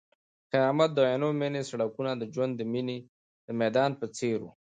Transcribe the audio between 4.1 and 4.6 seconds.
څېر وو.